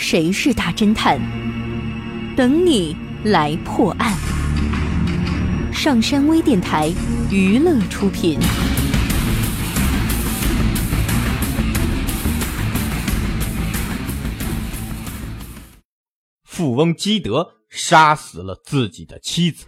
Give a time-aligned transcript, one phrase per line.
[0.00, 1.20] 谁是大侦探？
[2.36, 4.16] 等你来破案。
[5.72, 6.88] 上山微电台
[7.32, 8.38] 娱乐出品。
[16.44, 19.66] 富翁基德杀死了自己的妻子，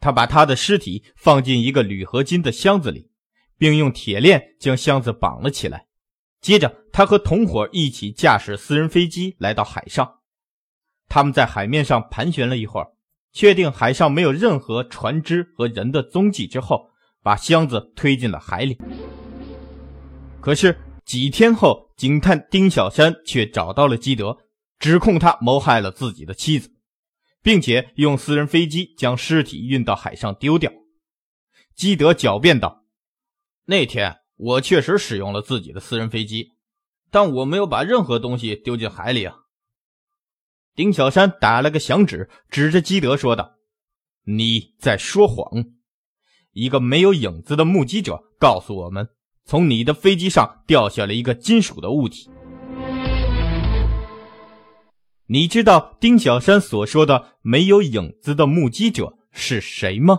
[0.00, 3.10] 他把他的尸体放进一个铝合金的箱子里，
[3.56, 5.86] 并用铁链将箱子绑了起来。
[6.42, 10.18] 接着，他和同伙一起驾驶私人飞机来到海上。
[11.08, 12.88] 他们在海面上盘旋了一会儿，
[13.32, 16.90] 确定海上没有任何船只和人的踪迹之后，
[17.22, 18.76] 把箱子推进了海里。
[20.40, 24.36] 可是几天后，警探丁小山却找到了基德。
[24.80, 26.68] 指控他谋害了自己的妻子，
[27.40, 30.72] 并且用私人飞机将尸体运到海上丢掉。
[31.76, 32.82] 基德狡辩道
[33.66, 36.50] ：“那天我确实使用了自己的私人飞机，
[37.12, 39.36] 但我没有把任何东西丢进海里啊。”
[40.74, 43.52] 丁小山打了个响指，指着基德说道
[44.26, 45.46] ：“你在说谎！
[46.52, 49.08] 一个没有影子的目击者告诉我们，
[49.44, 52.28] 从你的飞机上掉下了一个金属的物体。”
[55.26, 60.18] 你知道丁小山所说的没有影子的目击者是谁吗？